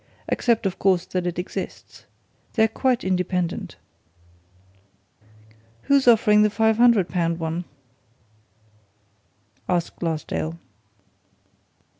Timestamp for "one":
7.39-7.65